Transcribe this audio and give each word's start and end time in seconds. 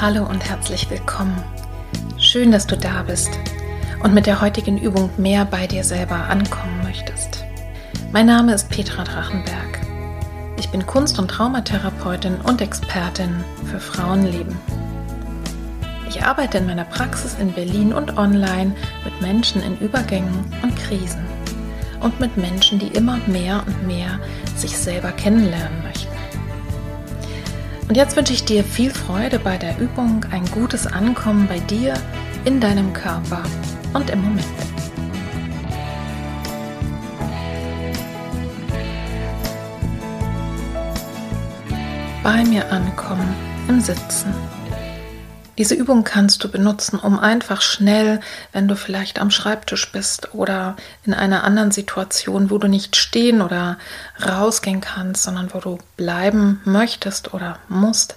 Hallo 0.00 0.26
und 0.26 0.44
herzlich 0.44 0.90
willkommen. 0.90 1.40
Schön, 2.18 2.50
dass 2.50 2.66
du 2.66 2.76
da 2.76 3.04
bist 3.04 3.30
und 4.02 4.12
mit 4.12 4.26
der 4.26 4.40
heutigen 4.40 4.76
Übung 4.76 5.08
mehr 5.16 5.44
bei 5.44 5.68
dir 5.68 5.84
selber 5.84 6.16
ankommen 6.16 6.82
möchtest. 6.82 7.44
Mein 8.12 8.26
Name 8.26 8.54
ist 8.54 8.68
Petra 8.68 9.04
Drachenberg. 9.04 9.80
Ich 10.58 10.68
bin 10.70 10.84
Kunst- 10.84 11.18
und 11.20 11.28
Traumatherapeutin 11.28 12.36
und 12.40 12.60
Expertin 12.60 13.44
für 13.70 13.78
Frauenleben. 13.78 14.56
Ich 16.08 16.22
arbeite 16.24 16.58
in 16.58 16.66
meiner 16.66 16.84
Praxis 16.84 17.36
in 17.38 17.52
Berlin 17.52 17.92
und 17.92 18.18
online 18.18 18.74
mit 19.04 19.20
Menschen 19.22 19.62
in 19.62 19.78
Übergängen 19.78 20.44
und 20.62 20.76
Krisen 20.76 21.24
und 22.00 22.18
mit 22.18 22.36
Menschen, 22.36 22.80
die 22.80 22.88
immer 22.88 23.18
mehr 23.28 23.62
und 23.64 23.86
mehr 23.86 24.18
sich 24.56 24.76
selber 24.76 25.12
kennenlernen 25.12 25.82
möchten. 25.84 26.13
Und 27.94 27.98
jetzt 27.98 28.16
wünsche 28.16 28.32
ich 28.32 28.44
dir 28.44 28.64
viel 28.64 28.90
Freude 28.90 29.38
bei 29.38 29.56
der 29.56 29.78
Übung, 29.78 30.26
ein 30.32 30.44
gutes 30.46 30.84
Ankommen 30.84 31.46
bei 31.46 31.60
dir, 31.60 31.94
in 32.44 32.58
deinem 32.58 32.92
Körper 32.92 33.44
und 33.92 34.10
im 34.10 34.20
Moment. 34.20 34.44
Bei 42.24 42.44
mir 42.44 42.68
ankommen 42.72 43.32
im 43.68 43.80
Sitzen. 43.80 44.34
Diese 45.56 45.74
Übung 45.74 46.02
kannst 46.02 46.42
du 46.42 46.50
benutzen, 46.50 46.98
um 46.98 47.18
einfach 47.18 47.62
schnell, 47.62 48.20
wenn 48.52 48.66
du 48.66 48.74
vielleicht 48.74 49.20
am 49.20 49.30
Schreibtisch 49.30 49.92
bist 49.92 50.34
oder 50.34 50.76
in 51.04 51.14
einer 51.14 51.44
anderen 51.44 51.70
Situation, 51.70 52.50
wo 52.50 52.58
du 52.58 52.66
nicht 52.66 52.96
stehen 52.96 53.40
oder 53.40 53.78
rausgehen 54.24 54.80
kannst, 54.80 55.22
sondern 55.22 55.54
wo 55.54 55.60
du 55.60 55.78
bleiben 55.96 56.60
möchtest 56.64 57.34
oder 57.34 57.58
musst, 57.68 58.16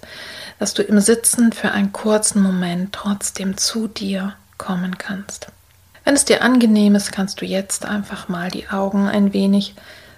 dass 0.58 0.74
du 0.74 0.82
im 0.82 1.00
Sitzen 1.00 1.54
für 1.54 1.72
einen 1.72 1.94
kurzen 1.94 2.42
Moment 2.42 2.94
trotzdem 2.94 3.56
zu 3.58 3.88
dir 3.88 4.34
kommen 4.58 4.98
kannst. 4.98 5.48
Wenn 6.04 6.16
es 6.16 6.26
dir 6.26 6.42
angenehm 6.42 6.96
ist, 6.96 7.12
kannst 7.12 7.42
du 7.42 7.46
jetzt 7.46 7.86
einfach 7.86 8.30
mal 8.30 8.50
die 8.50 8.70
Augen 8.70 9.08
ein 9.08 9.34
wenig 9.34 9.76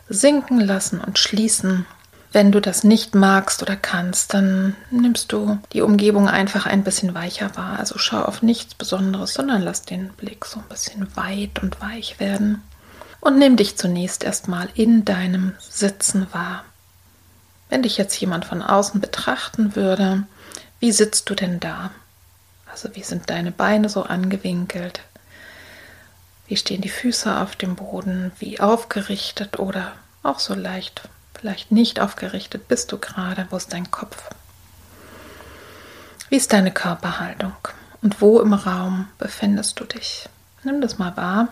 sinken 0.07 0.61
lassen 0.61 1.01
und 1.01 1.19
schließen 1.19 1.85
wenn 2.31 2.51
du 2.51 2.59
das 2.59 2.83
nicht 2.83 3.15
magst 3.15 3.63
oder 3.63 3.75
kannst, 3.75 4.33
dann 4.33 4.75
nimmst 4.91 5.31
du 5.31 5.57
die 5.73 5.81
Umgebung 5.81 6.29
einfach 6.29 6.67
ein 6.67 6.83
bisschen 6.83 7.15
weicher 7.15 7.55
wahr. 7.55 7.79
Also 7.79 7.97
schau 7.97 8.21
auf 8.21 8.43
nichts 8.43 8.75
Besonderes, 8.75 9.33
sondern 9.33 9.63
lass 9.63 9.81
den 9.81 10.09
Blick 10.09 10.45
so 10.45 10.59
ein 10.59 10.67
bisschen 10.69 11.15
weit 11.15 11.63
und 11.63 11.81
weich 11.81 12.19
werden. 12.19 12.61
Und 13.19 13.39
nimm 13.39 13.57
dich 13.57 13.77
zunächst 13.77 14.23
erstmal 14.23 14.69
in 14.75 15.05
deinem 15.05 15.55
Sitzen 15.59 16.27
wahr. 16.31 16.63
Wenn 17.69 17.81
dich 17.81 17.97
jetzt 17.97 18.19
jemand 18.19 18.45
von 18.45 18.61
außen 18.61 19.01
betrachten 19.01 19.75
würde, 19.75 20.23
wie 20.79 20.91
sitzt 20.91 21.29
du 21.29 21.35
denn 21.35 21.59
da? 21.59 21.91
Also 22.71 22.95
wie 22.95 23.03
sind 23.03 23.29
deine 23.29 23.51
Beine 23.51 23.89
so 23.89 24.03
angewinkelt? 24.03 25.01
Wie 26.47 26.57
stehen 26.57 26.81
die 26.81 26.89
Füße 26.89 27.39
auf 27.39 27.55
dem 27.55 27.75
Boden? 27.75 28.31
Wie 28.39 28.59
aufgerichtet 28.59 29.59
oder 29.59 29.91
auch 30.21 30.39
so 30.39 30.53
leicht 30.53 31.09
vielleicht 31.39 31.71
nicht 31.71 31.99
aufgerichtet 31.99 32.67
bist 32.67 32.91
du 32.91 32.97
gerade? 32.97 33.47
Wo 33.49 33.57
ist 33.57 33.71
dein 33.71 33.89
Kopf? 33.91 34.29
Wie 36.29 36.35
ist 36.35 36.51
deine 36.51 36.71
Körperhaltung? 36.71 37.55
Und 38.01 38.21
wo 38.21 38.39
im 38.39 38.53
Raum 38.53 39.07
befindest 39.17 39.79
du 39.79 39.85
dich? 39.85 40.27
Nimm 40.63 40.81
das 40.81 40.97
mal 40.97 41.15
wahr, 41.15 41.49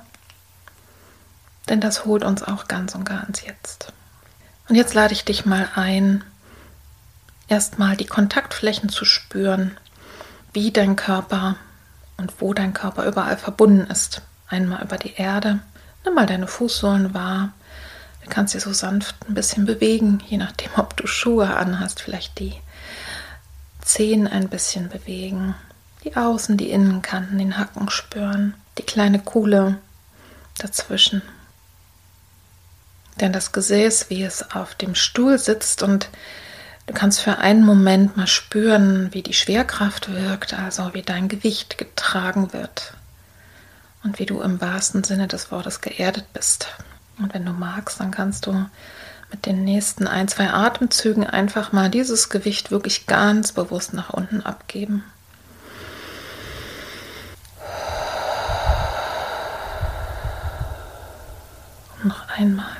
denn 1.69 1.81
das 1.81 2.05
holt 2.05 2.23
uns 2.23 2.43
auch 2.43 2.67
ganz 2.67 2.95
und 2.95 3.05
gar 3.05 3.27
ins 3.27 3.45
Jetzt. 3.45 3.93
Und 4.69 4.75
jetzt 4.75 4.93
lade 4.93 5.13
ich 5.13 5.23
dich 5.23 5.45
mal 5.45 5.69
ein, 5.75 6.23
erstmal 7.47 7.95
die 7.95 8.05
Kontaktflächen 8.05 8.89
zu 8.89 9.05
spüren, 9.05 9.77
wie 10.53 10.71
dein 10.71 10.95
Körper 10.95 11.55
und 12.17 12.41
wo 12.41 12.53
dein 12.53 12.73
Körper 12.73 13.05
überall 13.05 13.37
verbunden 13.37 13.89
ist. 13.89 14.21
Einmal 14.49 14.83
über 14.83 14.97
die 14.97 15.13
Erde, 15.13 15.59
nimm 16.03 16.13
mal 16.13 16.25
deine 16.25 16.47
Fußsohlen 16.47 17.13
wahr, 17.13 17.53
Du 18.27 18.33
kannst 18.33 18.51
sie 18.51 18.59
so 18.59 18.73
sanft 18.73 19.15
ein 19.29 19.35
bisschen 19.35 19.65
bewegen, 19.65 20.21
je 20.27 20.35
nachdem, 20.35 20.69
ob 20.75 20.97
du 20.97 21.07
Schuhe 21.07 21.55
anhast, 21.55 22.01
vielleicht 22.01 22.39
die 22.39 22.53
Zehen 23.81 24.27
ein 24.27 24.49
bisschen 24.49 24.89
bewegen, 24.89 25.55
die 26.03 26.13
Außen-, 26.17 26.57
die 26.57 26.69
Innenkanten, 26.69 27.37
den 27.37 27.57
Hacken 27.57 27.89
spüren, 27.89 28.53
die 28.77 28.83
kleine 28.83 29.19
Kuhle 29.19 29.77
dazwischen. 30.57 31.21
Denn 33.21 33.31
das 33.31 33.53
Gesäß, 33.53 34.09
wie 34.09 34.23
es 34.23 34.51
auf 34.51 34.75
dem 34.75 34.93
Stuhl 34.93 35.39
sitzt 35.39 35.81
und 35.81 36.09
du 36.85 36.93
kannst 36.93 37.21
für 37.21 37.37
einen 37.37 37.63
Moment 37.63 38.17
mal 38.17 38.27
spüren, 38.27 39.13
wie 39.13 39.23
die 39.23 39.33
Schwerkraft 39.33 40.11
wirkt, 40.13 40.53
also 40.53 40.93
wie 40.93 41.01
dein 41.01 41.29
Gewicht 41.29 41.77
getragen 41.77 42.51
wird 42.51 42.93
und 44.03 44.19
wie 44.19 44.25
du 44.25 44.41
im 44.41 44.59
wahrsten 44.59 45.05
Sinne 45.05 45.27
des 45.27 45.49
Wortes 45.49 45.79
geerdet 45.79 46.25
bist. 46.33 46.67
Und 47.19 47.33
wenn 47.33 47.45
du 47.45 47.51
magst, 47.51 47.99
dann 47.99 48.11
kannst 48.11 48.45
du 48.45 48.65
mit 49.31 49.45
den 49.45 49.63
nächsten 49.63 50.07
ein, 50.07 50.27
zwei 50.27 50.49
Atemzügen 50.49 51.25
einfach 51.25 51.71
mal 51.71 51.89
dieses 51.89 52.29
Gewicht 52.29 52.71
wirklich 52.71 53.07
ganz 53.07 53.51
bewusst 53.51 53.93
nach 53.93 54.11
unten 54.11 54.41
abgeben. 54.41 55.03
Und 62.01 62.09
noch 62.09 62.29
einmal. 62.29 62.76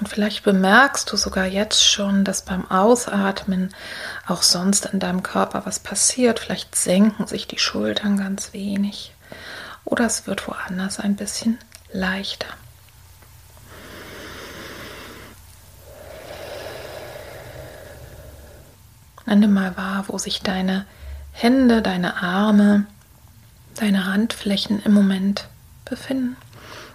Und 0.00 0.08
vielleicht 0.08 0.42
bemerkst 0.42 1.10
du 1.12 1.16
sogar 1.16 1.46
jetzt 1.46 1.84
schon, 1.84 2.24
dass 2.24 2.42
beim 2.42 2.68
Ausatmen 2.70 3.72
auch 4.26 4.42
sonst 4.42 4.86
in 4.86 4.98
deinem 4.98 5.22
Körper 5.22 5.66
was 5.66 5.78
passiert. 5.78 6.40
Vielleicht 6.40 6.74
senken 6.74 7.26
sich 7.26 7.46
die 7.46 7.58
Schultern 7.58 8.16
ganz 8.16 8.52
wenig 8.52 9.14
oder 9.84 10.06
es 10.06 10.26
wird 10.26 10.48
woanders 10.48 10.98
ein 10.98 11.16
bisschen 11.16 11.58
leichter. 11.92 12.48
Nimm 19.26 19.52
mal 19.52 19.76
wahr, 19.76 20.04
wo 20.08 20.18
sich 20.18 20.42
deine 20.42 20.86
Hände, 21.32 21.82
deine 21.82 22.22
Arme, 22.22 22.86
deine 23.74 24.06
Handflächen 24.06 24.80
im 24.82 24.92
Moment 24.92 25.48
befinden. 25.84 26.36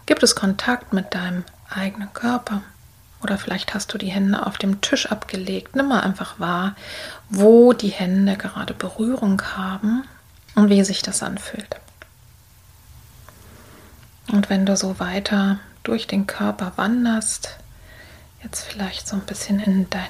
Gibt 0.06 0.24
es 0.24 0.36
Kontakt 0.36 0.94
mit 0.94 1.14
deinem 1.14 1.44
eigenen 1.70 2.14
Körper? 2.14 2.62
Oder 3.22 3.38
vielleicht 3.38 3.74
hast 3.74 3.94
du 3.94 3.98
die 3.98 4.08
Hände 4.08 4.46
auf 4.46 4.58
dem 4.58 4.82
Tisch 4.82 5.12
abgelegt. 5.12 5.76
Nimm 5.76 5.90
mal 5.90 6.02
einfach 6.02 6.40
wahr, 6.40 6.76
wo 7.30 7.74
die 7.74 7.90
Hände 7.90 8.38
gerade 8.38 8.74
Berührung 8.74 9.42
haben 9.58 10.04
und 10.56 10.70
wie 10.70 10.84
sich 10.84 11.02
das 11.02 11.22
anfühlt. 11.22 11.80
Und 14.32 14.50
wenn 14.50 14.66
du 14.66 14.78
so 14.78 15.00
weiter 15.00 15.60
durch 15.84 16.08
den 16.08 16.28
Körper 16.28 16.74
wanderst, 16.76 17.58
jetzt 18.44 18.64
vielleicht 18.64 19.08
so 19.08 19.16
ein 19.16 19.24
bisschen 19.24 19.60
in 19.60 19.90
dein 19.90 20.08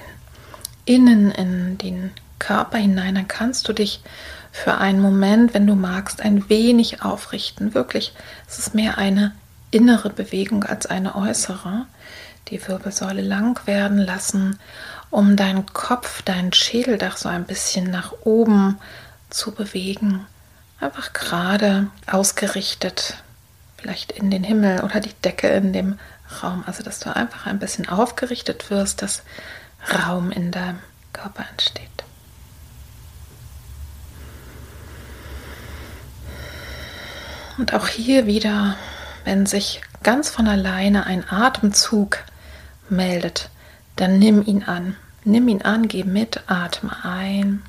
Innen, 0.86 1.32
in 1.32 1.78
den 1.78 2.12
Körper 2.38 2.78
hinein, 2.78 3.16
dann 3.16 3.28
kannst 3.28 3.68
du 3.68 3.74
dich 3.74 4.02
für 4.52 4.78
einen 4.78 5.02
Moment, 5.02 5.54
wenn 5.54 5.68
du 5.68 5.76
magst, 5.76 6.22
ein 6.22 6.50
wenig 6.50 7.04
aufrichten. 7.04 7.74
Wirklich, 7.74 8.14
es 8.48 8.60
ist 8.60 8.74
mehr 8.74 8.98
eine 8.98 9.34
innere 9.72 10.10
Bewegung 10.10 10.64
als 10.64 10.86
eine 10.86 11.16
äußere 11.16 11.86
die 12.50 12.68
Wirbelsäule 12.68 13.22
lang 13.22 13.66
werden 13.68 13.98
lassen, 13.98 14.60
um 15.10 15.36
deinen 15.36 15.66
Kopf, 15.68 16.22
dein 16.24 16.54
Schädeldach 16.54 17.18
so 17.18 17.30
ein 17.30 17.46
bisschen 17.46 17.90
nach 17.92 18.14
oben 18.24 18.80
zu 19.30 19.52
bewegen. 19.52 20.26
Einfach 20.80 21.14
gerade 21.14 21.88
ausgerichtet, 22.08 23.16
vielleicht 23.78 24.12
in 24.12 24.32
den 24.32 24.44
Himmel 24.44 24.82
oder 24.82 25.00
die 25.00 25.14
Decke 25.24 25.48
in 25.50 25.74
dem 25.74 26.00
Raum. 26.42 26.64
Also, 26.66 26.84
dass 26.84 27.00
du 27.00 27.16
einfach 27.16 27.46
ein 27.46 27.60
bisschen 27.60 27.90
aufgerichtet 27.90 28.70
wirst, 28.70 29.02
dass 29.02 29.24
Raum 29.94 30.32
in 30.32 30.52
deinem 30.52 30.80
Körper 31.14 31.46
entsteht. 31.50 31.88
Und 37.58 37.74
auch 37.74 37.88
hier 37.88 38.26
wieder, 38.26 38.78
wenn 39.30 39.46
sich 39.46 39.82
ganz 40.02 40.32
von 40.32 40.48
alleine 40.48 41.06
ein 41.06 41.24
Atemzug 41.30 42.18
meldet, 42.90 43.52
dann 43.96 44.18
nimm 44.18 44.44
ihn 44.44 44.64
an. 44.64 44.96
Nimm 45.24 45.48
ihn 45.50 45.62
an, 45.62 45.88
geh 45.88 46.04
mit, 46.04 46.42
atme 46.48 46.90
ein. 47.04 47.62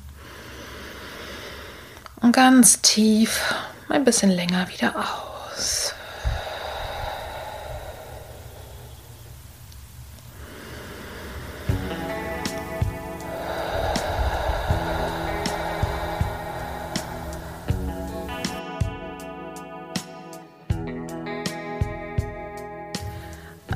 Und 2.19 2.31
ganz 2.31 2.81
tief, 2.81 3.53
ein 3.89 4.03
bisschen 4.03 4.31
länger 4.31 4.69
wieder 4.69 4.95
aus. 4.95 5.90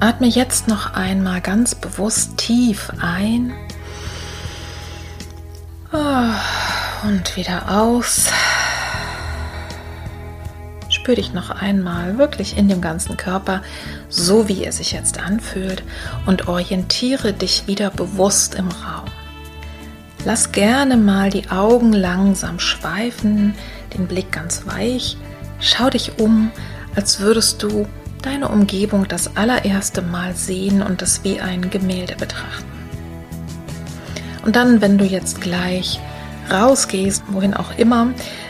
Atme 0.05 0.27
jetzt 0.27 0.67
noch 0.67 0.93
einmal 0.93 1.41
ganz 1.41 1.73
bewusst 1.73 2.37
tief 2.37 2.91
ein 3.01 3.51
ah, 5.91 6.35
und 7.01 7.35
wieder 7.35 7.71
aus. 7.71 8.27
Spür 10.89 11.15
dich 11.15 11.33
noch 11.33 11.49
einmal 11.49 12.19
wirklich 12.19 12.55
in 12.55 12.69
dem 12.69 12.81
ganzen 12.81 13.17
Körper, 13.17 13.63
so 14.07 14.47
wie 14.47 14.63
er 14.63 14.71
sich 14.71 14.91
jetzt 14.91 15.19
anfühlt 15.19 15.81
und 16.27 16.47
orientiere 16.47 17.33
dich 17.33 17.65
wieder 17.65 17.89
bewusst 17.89 18.53
im 18.53 18.67
Raum. 18.67 19.09
Lass 20.23 20.51
gerne 20.51 20.97
mal 20.97 21.31
die 21.31 21.49
Augen 21.49 21.93
langsam 21.93 22.59
schweifen, 22.59 23.55
den 23.97 24.05
Blick 24.05 24.31
ganz 24.31 24.67
weich. 24.67 25.17
Schau 25.59 25.89
dich 25.89 26.19
um, 26.19 26.51
als 26.93 27.21
würdest 27.21 27.63
du 27.63 27.87
deine 28.25 28.49
Umgebung 28.49 29.07
das 29.07 29.37
allererste 29.37 30.01
Mal 30.01 30.35
sehen 30.35 30.81
und 30.81 31.01
es 31.01 31.23
wie 31.23 31.39
ein 31.39 31.69
Gemälde 31.69 32.15
betrachten. 32.15 32.65
Und 34.43 34.55
dann, 34.55 34.81
wenn 34.81 34.97
du 34.97 35.05
jetzt 35.05 35.41
gleich 35.41 35.99
rausgehst, 36.51 37.23
wohin 37.27 37.53
auch 37.53 37.77
immer, 37.77 38.07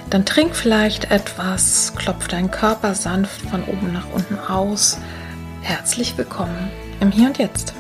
dann 0.10 0.26
trink 0.26 0.56
vielleicht 0.56 1.12
etwas, 1.12 1.94
klopf 1.96 2.28
deinen 2.28 2.52
Körper 2.52 2.96
sanft 2.96 3.42
von 3.42 3.64
oben 3.64 3.92
nach 3.94 4.08
unten 4.14 4.38
aus. 4.40 4.98
Herzlich 5.62 6.18
willkommen 6.18 6.70
im 7.02 7.12
Hier 7.12 7.28
und 7.28 7.38
Jetzt. 7.38 7.74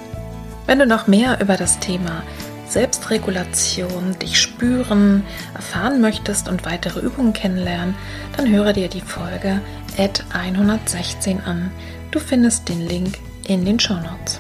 Wenn 0.65 0.80
du 0.80 0.86
noch 0.86 1.07
mehr 1.07 1.39
über 1.41 1.56
das 1.56 1.80
Thema 1.80 2.24
Selbstregulation, 2.68 4.18
dich 4.19 4.41
spüren, 4.41 5.24
erfahren 5.53 6.01
möchtest 6.01 6.50
und 6.50 6.65
weitere 6.65 7.00
Übungen 7.00 7.33
kennenlernen, 7.33 7.95
dann 8.36 8.50
höre 8.50 8.74
dir 8.74 8.88
die 8.88 9.01
Folge 9.01 9.62
Ad 9.97 10.24
116 10.33 11.39
an. 11.45 11.71
Du 12.12 12.19
findest 12.19 12.68
den 12.68 12.86
Link 12.86 13.18
in 13.47 13.63
den 13.63 13.80
Show 13.80 13.95
Notes. 13.95 14.38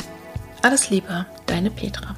Alles 0.61 0.89
Liebe, 0.89 1.25
deine 1.45 1.71
Petra. 1.71 2.15